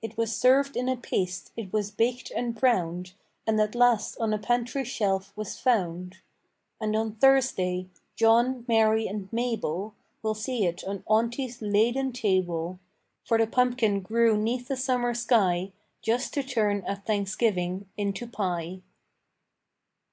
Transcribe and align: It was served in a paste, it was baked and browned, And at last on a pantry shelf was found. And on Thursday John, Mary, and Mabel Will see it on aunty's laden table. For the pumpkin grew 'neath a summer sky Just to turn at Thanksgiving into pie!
It 0.00 0.16
was 0.16 0.32
served 0.36 0.76
in 0.76 0.88
a 0.88 0.96
paste, 0.96 1.50
it 1.56 1.72
was 1.72 1.90
baked 1.90 2.30
and 2.30 2.54
browned, 2.54 3.14
And 3.44 3.60
at 3.60 3.74
last 3.74 4.16
on 4.20 4.32
a 4.32 4.38
pantry 4.38 4.84
shelf 4.84 5.32
was 5.36 5.58
found. 5.58 6.18
And 6.80 6.94
on 6.94 7.16
Thursday 7.16 7.88
John, 8.14 8.64
Mary, 8.68 9.08
and 9.08 9.28
Mabel 9.32 9.96
Will 10.22 10.36
see 10.36 10.64
it 10.64 10.84
on 10.84 11.02
aunty's 11.08 11.60
laden 11.60 12.12
table. 12.12 12.78
For 13.24 13.36
the 13.36 13.48
pumpkin 13.48 13.98
grew 14.00 14.36
'neath 14.36 14.70
a 14.70 14.76
summer 14.76 15.12
sky 15.12 15.72
Just 16.02 16.32
to 16.34 16.44
turn 16.44 16.84
at 16.86 17.04
Thanksgiving 17.04 17.88
into 17.96 18.28
pie! 18.28 18.80